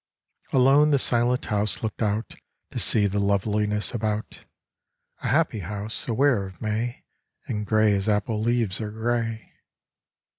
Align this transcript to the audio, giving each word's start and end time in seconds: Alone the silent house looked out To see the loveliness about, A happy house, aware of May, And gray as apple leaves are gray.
Alone 0.51 0.89
the 0.89 0.97
silent 0.97 1.45
house 1.45 1.83
looked 1.83 2.01
out 2.01 2.33
To 2.71 2.79
see 2.79 3.05
the 3.05 3.19
loveliness 3.19 3.93
about, 3.93 4.45
A 5.21 5.27
happy 5.27 5.59
house, 5.59 6.07
aware 6.07 6.47
of 6.47 6.59
May, 6.59 7.03
And 7.45 7.67
gray 7.67 7.93
as 7.93 8.09
apple 8.09 8.41
leaves 8.41 8.81
are 8.81 8.89
gray. 8.89 9.51